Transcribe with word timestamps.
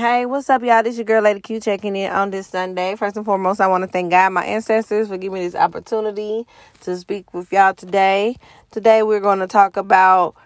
Hey, 0.00 0.24
what's 0.24 0.48
up, 0.48 0.62
y'all? 0.62 0.82
This 0.82 0.96
your 0.96 1.04
girl, 1.04 1.22
Lady 1.22 1.40
Q, 1.40 1.60
checking 1.60 1.94
in 1.94 2.10
on 2.10 2.30
this 2.30 2.46
Sunday. 2.46 2.96
First 2.96 3.18
and 3.18 3.26
foremost, 3.26 3.60
I 3.60 3.66
want 3.66 3.84
to 3.84 3.86
thank 3.86 4.10
God, 4.10 4.32
my 4.32 4.42
ancestors, 4.42 5.08
for 5.08 5.18
giving 5.18 5.34
me 5.34 5.44
this 5.44 5.54
opportunity 5.54 6.46
to 6.80 6.96
speak 6.96 7.34
with 7.34 7.52
y'all 7.52 7.74
today. 7.74 8.36
Today, 8.70 9.02
we're 9.02 9.20
going 9.20 9.40
to 9.40 9.46
talk 9.46 9.76
about 9.76 10.36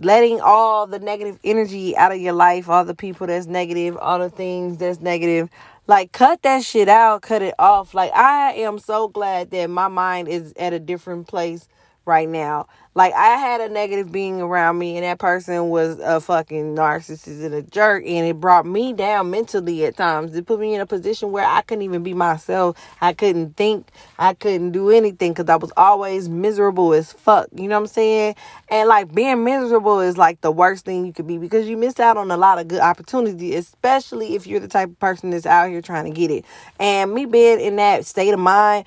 letting 0.00 0.40
all 0.40 0.88
the 0.88 0.98
negative 0.98 1.38
energy 1.44 1.96
out 1.96 2.10
of 2.10 2.18
your 2.18 2.32
life, 2.32 2.68
all 2.68 2.84
the 2.84 2.92
people 2.92 3.28
that's 3.28 3.46
negative, 3.46 3.96
all 3.98 4.18
the 4.18 4.30
things 4.30 4.78
that's 4.78 4.98
negative. 4.98 5.48
Like, 5.86 6.10
cut 6.10 6.42
that 6.42 6.64
shit 6.64 6.88
out, 6.88 7.22
cut 7.22 7.40
it 7.40 7.54
off. 7.56 7.94
Like, 7.94 8.12
I 8.14 8.54
am 8.54 8.80
so 8.80 9.06
glad 9.06 9.52
that 9.52 9.70
my 9.70 9.86
mind 9.86 10.26
is 10.26 10.52
at 10.54 10.72
a 10.72 10.80
different 10.80 11.28
place 11.28 11.68
right 12.08 12.28
now. 12.28 12.66
Like 12.94 13.14
I 13.14 13.36
had 13.36 13.60
a 13.60 13.68
negative 13.68 14.10
being 14.10 14.40
around 14.40 14.76
me 14.78 14.96
and 14.96 15.04
that 15.04 15.20
person 15.20 15.68
was 15.68 16.00
a 16.00 16.20
fucking 16.20 16.74
narcissist 16.74 17.44
and 17.44 17.54
a 17.54 17.62
jerk 17.62 18.02
and 18.04 18.26
it 18.26 18.40
brought 18.40 18.66
me 18.66 18.92
down 18.92 19.30
mentally 19.30 19.84
at 19.84 19.96
times. 19.96 20.34
It 20.34 20.46
put 20.46 20.58
me 20.58 20.74
in 20.74 20.80
a 20.80 20.86
position 20.86 21.30
where 21.30 21.44
I 21.44 21.60
couldn't 21.60 21.82
even 21.82 22.02
be 22.02 22.14
myself. 22.14 22.76
I 23.00 23.12
couldn't 23.12 23.56
think. 23.56 23.90
I 24.18 24.34
couldn't 24.34 24.72
do 24.72 24.90
anything 24.90 25.32
cuz 25.34 25.48
I 25.48 25.54
was 25.54 25.70
always 25.76 26.28
miserable 26.28 26.92
as 26.92 27.12
fuck. 27.12 27.46
You 27.54 27.68
know 27.68 27.76
what 27.76 27.82
I'm 27.82 27.86
saying? 27.86 28.34
And 28.68 28.88
like 28.88 29.14
being 29.14 29.44
miserable 29.44 30.00
is 30.00 30.18
like 30.18 30.40
the 30.40 30.50
worst 30.50 30.84
thing 30.84 31.06
you 31.06 31.12
could 31.12 31.28
be 31.28 31.38
because 31.38 31.68
you 31.68 31.76
missed 31.76 32.00
out 32.00 32.16
on 32.16 32.32
a 32.32 32.36
lot 32.36 32.58
of 32.58 32.66
good 32.66 32.80
opportunity, 32.80 33.54
especially 33.54 34.34
if 34.34 34.44
you're 34.44 34.58
the 34.58 34.66
type 34.66 34.88
of 34.88 34.98
person 34.98 35.30
that's 35.30 35.46
out 35.46 35.68
here 35.68 35.82
trying 35.82 36.06
to 36.06 36.10
get 36.10 36.32
it. 36.32 36.44
And 36.80 37.14
me 37.14 37.26
being 37.26 37.60
in 37.60 37.76
that 37.76 38.06
state 38.06 38.34
of 38.34 38.40
mind 38.40 38.86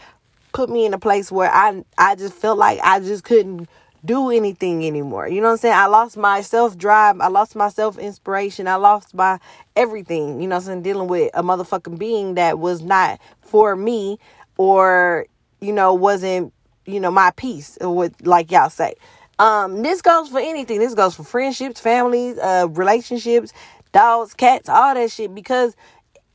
put 0.53 0.69
me 0.69 0.85
in 0.85 0.93
a 0.93 0.99
place 0.99 1.31
where 1.31 1.51
I 1.51 1.83
I 1.97 2.15
just 2.15 2.33
felt 2.33 2.57
like 2.57 2.79
I 2.83 2.99
just 2.99 3.23
couldn't 3.23 3.69
do 4.03 4.31
anything 4.31 4.85
anymore. 4.85 5.27
You 5.27 5.41
know 5.41 5.47
what 5.47 5.53
I'm 5.53 5.57
saying? 5.59 5.75
I 5.75 5.85
lost 5.87 6.17
my 6.17 6.41
self 6.41 6.77
drive. 6.77 7.19
I 7.19 7.27
lost 7.27 7.55
my 7.55 7.69
self 7.69 7.97
inspiration. 7.97 8.67
I 8.67 8.75
lost 8.75 9.13
my 9.13 9.39
everything. 9.75 10.41
You 10.41 10.47
know 10.47 10.55
what 10.55 10.63
I'm 10.63 10.65
saying? 10.65 10.81
Dealing 10.83 11.07
with 11.07 11.31
a 11.33 11.43
motherfucking 11.43 11.97
being 11.97 12.35
that 12.35 12.59
was 12.59 12.81
not 12.81 13.19
for 13.41 13.75
me 13.75 14.17
or, 14.57 15.25
you 15.59 15.73
know, 15.73 15.93
wasn't, 15.93 16.53
you 16.85 16.99
know, 16.99 17.11
my 17.11 17.31
peace 17.35 17.77
with 17.81 18.15
like 18.25 18.51
y'all 18.51 18.69
say. 18.69 18.95
Um, 19.39 19.81
this 19.81 20.01
goes 20.01 20.29
for 20.29 20.39
anything. 20.39 20.79
This 20.79 20.93
goes 20.93 21.15
for 21.15 21.23
friendships, 21.23 21.79
families, 21.79 22.37
uh, 22.37 22.67
relationships, 22.69 23.53
dogs, 23.91 24.33
cats, 24.33 24.69
all 24.69 24.93
that 24.93 25.11
shit. 25.11 25.33
Because 25.33 25.75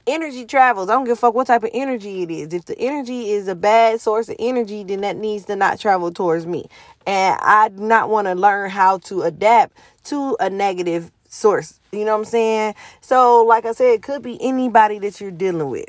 energy 0.07 0.45
travels. 0.45 0.89
I 0.89 0.95
don't 0.95 1.05
give 1.05 1.15
a 1.15 1.17
fuck 1.17 1.35
what 1.35 1.47
type 1.49 1.65
of 1.65 1.71
energy 1.73 2.23
it 2.23 2.31
is. 2.31 2.53
If 2.53 2.67
the 2.67 2.79
energy 2.79 3.31
is 3.31 3.49
a 3.49 3.55
bad 3.55 4.01
source 4.01 4.29
of 4.29 4.37
energy, 4.39 4.85
then 4.85 5.01
that 5.03 5.17
needs 5.17 5.47
to 5.47 5.57
not 5.57 5.81
travel 5.81 6.11
towards 6.13 6.47
me. 6.47 6.67
And 7.07 7.39
I 7.41 7.69
do 7.69 7.83
not 7.83 8.09
want 8.09 8.27
to 8.27 8.35
learn 8.35 8.71
how 8.71 8.99
to 8.99 9.23
adapt 9.23 9.77
to 10.05 10.37
a 10.41 10.51
negative 10.51 11.11
source. 11.29 11.81
You 11.93 12.05
know 12.05 12.13
what 12.13 12.19
I'm 12.19 12.25
saying? 12.25 12.75
So, 13.01 13.45
like 13.45 13.65
I 13.65 13.73
said, 13.73 13.95
it 13.95 14.03
could 14.03 14.23
be 14.23 14.39
anybody 14.43 14.99
that 15.01 15.21
you're 15.21 15.31
dealing 15.31 15.71
with. 15.71 15.89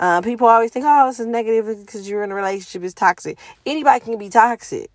Uh, 0.00 0.20
people 0.20 0.46
always 0.48 0.70
think, 0.70 0.84
oh, 0.86 1.06
this 1.06 1.20
is 1.20 1.26
negative 1.26 1.66
because 1.80 2.08
you're 2.08 2.24
in 2.24 2.32
a 2.32 2.34
relationship, 2.34 2.82
it's 2.82 2.94
toxic. 2.94 3.38
Anybody 3.64 4.00
can 4.04 4.18
be 4.18 4.28
toxic. 4.28 4.90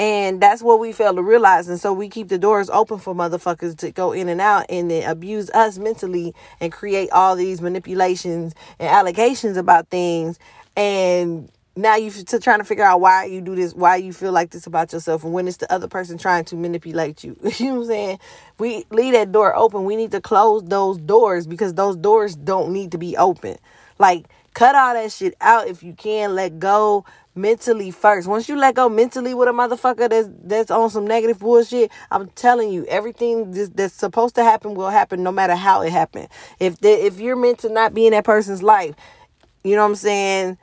And 0.00 0.40
that's 0.40 0.62
what 0.62 0.80
we 0.80 0.92
fail 0.92 1.14
to 1.14 1.22
realize. 1.22 1.68
And 1.68 1.78
so 1.78 1.92
we 1.92 2.08
keep 2.08 2.28
the 2.28 2.38
doors 2.38 2.70
open 2.70 2.98
for 2.98 3.14
motherfuckers 3.14 3.76
to 3.78 3.90
go 3.90 4.12
in 4.12 4.30
and 4.30 4.40
out 4.40 4.64
and 4.70 4.90
then 4.90 5.08
abuse 5.08 5.50
us 5.50 5.76
mentally 5.76 6.34
and 6.58 6.72
create 6.72 7.10
all 7.10 7.36
these 7.36 7.60
manipulations 7.60 8.54
and 8.78 8.88
allegations 8.88 9.58
about 9.58 9.88
things. 9.90 10.38
And 10.74 11.50
now 11.76 11.96
you 11.96 12.10
are 12.10 12.38
trying 12.38 12.60
to 12.60 12.64
figure 12.64 12.82
out 12.82 13.02
why 13.02 13.26
you 13.26 13.42
do 13.42 13.54
this, 13.54 13.74
why 13.74 13.96
you 13.96 14.14
feel 14.14 14.32
like 14.32 14.52
this 14.52 14.66
about 14.66 14.90
yourself, 14.94 15.22
and 15.22 15.34
when 15.34 15.46
it's 15.46 15.58
the 15.58 15.70
other 15.70 15.86
person 15.86 16.16
trying 16.16 16.46
to 16.46 16.56
manipulate 16.56 17.22
you. 17.22 17.36
you 17.58 17.66
know 17.66 17.74
what 17.74 17.80
I'm 17.82 17.86
saying? 17.86 18.18
We 18.58 18.86
leave 18.90 19.12
that 19.12 19.32
door 19.32 19.54
open. 19.54 19.84
We 19.84 19.96
need 19.96 20.12
to 20.12 20.20
close 20.22 20.64
those 20.64 20.96
doors 20.96 21.46
because 21.46 21.74
those 21.74 21.96
doors 21.96 22.36
don't 22.36 22.72
need 22.72 22.92
to 22.92 22.98
be 22.98 23.18
open. 23.18 23.58
Like, 23.98 24.28
cut 24.54 24.74
all 24.74 24.94
that 24.94 25.12
shit 25.12 25.34
out 25.40 25.68
if 25.68 25.82
you 25.82 25.94
can. 25.94 26.34
Let 26.34 26.58
go 26.58 27.04
mentally 27.34 27.90
first. 27.90 28.28
Once 28.28 28.48
you 28.48 28.56
let 28.56 28.74
go 28.74 28.88
mentally 28.88 29.34
with 29.34 29.48
a 29.48 29.52
motherfucker 29.52 30.08
that's 30.08 30.28
that's 30.42 30.70
on 30.70 30.90
some 30.90 31.06
negative 31.06 31.38
bullshit, 31.38 31.90
I'm 32.10 32.28
telling 32.30 32.70
you, 32.70 32.84
everything 32.86 33.52
that's 33.74 33.94
supposed 33.94 34.34
to 34.36 34.44
happen 34.44 34.74
will 34.74 34.90
happen 34.90 35.22
no 35.22 35.32
matter 35.32 35.54
how 35.54 35.82
it 35.82 35.90
happened. 35.92 36.28
If 36.58 36.80
the, 36.80 36.90
if 36.90 37.20
you're 37.20 37.36
meant 37.36 37.58
to 37.60 37.68
not 37.68 37.94
be 37.94 38.06
in 38.06 38.12
that 38.12 38.24
person's 38.24 38.62
life, 38.62 38.94
you 39.64 39.76
know 39.76 39.82
what 39.82 39.90
I'm 39.90 39.96
saying, 39.96 40.58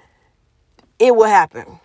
it 1.00 1.16
will 1.16 1.28
happen. 1.28 1.80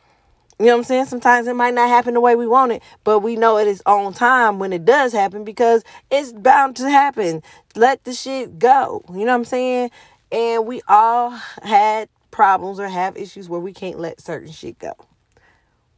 You 0.59 0.67
know 0.67 0.75
what 0.75 0.79
I'm 0.79 0.85
saying? 0.85 1.07
Sometimes 1.07 1.49
it 1.49 1.57
might 1.57 1.75
not 1.75 1.89
happen 1.89 2.15
the 2.15 2.21
way 2.21 2.37
we 2.37 2.47
want 2.47 2.71
it, 2.71 2.83
but 3.03 3.19
we 3.19 3.35
know 3.35 3.59
it 3.59 3.67
is 3.67 3.83
on 3.85 4.12
time 4.12 4.61
when 4.61 4.73
it 4.73 4.85
does 4.85 5.12
happen 5.12 5.43
because 5.43 5.83
it's 6.09 6.33
bound 6.33 6.77
to 6.77 6.89
happen. 6.89 7.43
Let 7.75 8.05
the 8.05 8.12
shit 8.12 8.61
go. 8.61 9.03
You 9.09 9.21
know 9.21 9.33
what 9.33 9.33
I'm 9.33 9.45
saying? 9.45 9.91
And 10.32 10.66
we 10.66 10.81
all 10.88 11.31
had 11.62 12.09
problems 12.31 12.81
or 12.81 12.88
have 12.88 13.16
issues 13.19 13.48
where 13.50 13.60
we 13.60 13.75
can't 13.75 14.00
let 14.00 14.20
certain 14.20 14.50
shit 14.50 14.78
go. 14.78 14.94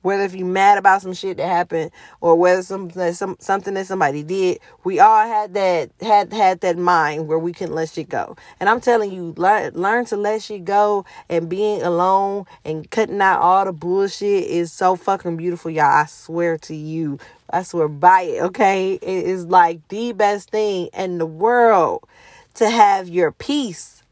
Whether 0.02 0.24
if 0.24 0.34
you're 0.34 0.46
mad 0.46 0.76
about 0.76 1.00
some 1.00 1.14
shit 1.14 1.38
that 1.38 1.46
happened 1.46 1.90
or 2.20 2.34
whether 2.34 2.62
some, 2.62 2.90
some 2.90 3.36
something 3.38 3.72
that 3.72 3.86
somebody 3.86 4.22
did, 4.22 4.58
we 4.82 5.00
all 5.00 5.26
had 5.26 5.54
that 5.54 5.92
had 6.02 6.30
had 6.30 6.60
that 6.60 6.76
mind 6.76 7.26
where 7.26 7.38
we 7.38 7.54
can 7.54 7.72
let 7.72 7.88
shit 7.88 8.10
go. 8.10 8.36
And 8.60 8.68
I'm 8.68 8.82
telling 8.82 9.12
you, 9.12 9.32
learn 9.38 9.72
learn 9.72 10.04
to 10.06 10.18
let 10.18 10.42
shit 10.42 10.66
go 10.66 11.06
and 11.30 11.48
being 11.48 11.80
alone 11.80 12.44
and 12.66 12.90
cutting 12.90 13.22
out 13.22 13.40
all 13.40 13.64
the 13.64 13.72
bullshit 13.72 14.44
is 14.44 14.70
so 14.72 14.94
fucking 14.94 15.38
beautiful, 15.38 15.70
y'all. 15.70 15.84
I 15.84 16.04
swear 16.04 16.58
to 16.58 16.74
you. 16.74 17.18
I 17.48 17.62
swear 17.62 17.88
by 17.88 18.22
it, 18.22 18.42
okay? 18.42 18.94
It 18.94 19.02
is 19.02 19.46
like 19.46 19.88
the 19.88 20.12
best 20.12 20.50
thing 20.50 20.90
in 20.92 21.16
the 21.16 21.26
world 21.26 22.04
to 22.54 22.68
have 22.68 23.08
your 23.08 23.32
peace 23.32 24.03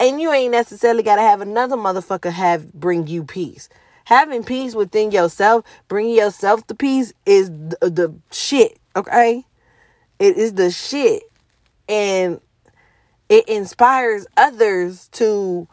and 0.00 0.20
you 0.20 0.32
ain't 0.32 0.52
necessarily 0.52 1.02
got 1.02 1.16
to 1.16 1.22
have 1.22 1.42
another 1.42 1.76
motherfucker 1.76 2.32
have 2.32 2.72
bring 2.72 3.06
you 3.06 3.22
peace. 3.22 3.68
Having 4.06 4.44
peace 4.44 4.74
within 4.74 5.12
yourself, 5.12 5.64
bringing 5.86 6.16
yourself 6.16 6.66
to 6.66 6.74
peace 6.74 7.12
is 7.26 7.50
the, 7.50 7.78
uh, 7.82 7.88
the 7.90 8.14
shit, 8.32 8.78
okay? 8.96 9.44
It 10.18 10.36
is 10.36 10.54
the 10.54 10.70
shit. 10.70 11.22
And 11.88 12.40
it 13.28 13.48
inspires 13.48 14.26
others 14.36 15.08
to 15.12 15.68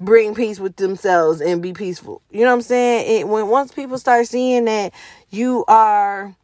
bring 0.00 0.34
peace 0.34 0.58
with 0.58 0.76
themselves 0.76 1.40
and 1.40 1.60
be 1.60 1.72
peaceful. 1.72 2.22
You 2.30 2.40
know 2.40 2.46
what 2.46 2.54
I'm 2.54 2.62
saying? 2.62 3.20
It, 3.20 3.28
when 3.28 3.48
once 3.48 3.72
people 3.72 3.98
start 3.98 4.26
seeing 4.26 4.64
that 4.64 4.94
you 5.30 5.64
are 5.68 6.34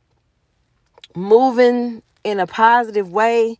moving 1.16 2.02
in 2.22 2.38
a 2.38 2.46
positive 2.46 3.10
way, 3.10 3.58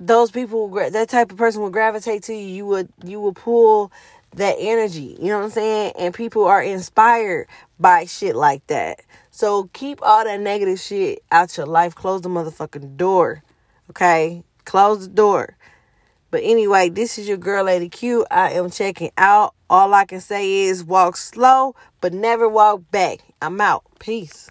those 0.00 0.30
people 0.30 0.68
that 0.68 1.08
type 1.08 1.32
of 1.32 1.38
person 1.38 1.60
will 1.60 1.70
gravitate 1.70 2.22
to 2.24 2.34
you 2.34 2.46
you 2.46 2.66
would 2.66 2.88
you 3.04 3.20
will 3.20 3.34
pull 3.34 3.90
that 4.34 4.56
energy 4.58 5.16
you 5.20 5.28
know 5.28 5.38
what 5.38 5.44
i'm 5.44 5.50
saying? 5.50 5.92
And 5.98 6.14
people 6.14 6.44
are 6.44 6.62
inspired 6.62 7.48
by 7.80 8.04
shit 8.04 8.36
like 8.36 8.66
that. 8.66 9.00
So 9.30 9.70
keep 9.72 10.00
all 10.02 10.24
that 10.24 10.40
negative 10.40 10.80
shit 10.80 11.22
out 11.30 11.56
your 11.56 11.66
life. 11.66 11.94
Close 11.94 12.22
the 12.22 12.28
motherfucking 12.28 12.96
door 12.96 13.42
okay? 13.90 14.42
Close 14.64 15.08
the 15.08 15.14
door. 15.14 15.56
But 16.30 16.42
anyway 16.44 16.90
this 16.90 17.18
is 17.18 17.26
your 17.26 17.38
girl 17.38 17.64
lady 17.64 17.88
q. 17.88 18.26
I 18.30 18.52
am 18.52 18.70
checking 18.70 19.10
out. 19.16 19.54
All 19.70 19.92
i 19.94 20.04
can 20.04 20.20
say 20.20 20.62
is 20.62 20.84
walk 20.84 21.16
slow 21.16 21.74
but 22.00 22.12
never 22.12 22.48
walk 22.48 22.82
back. 22.90 23.18
I'm 23.42 23.60
out. 23.60 23.84
Peace 23.98 24.50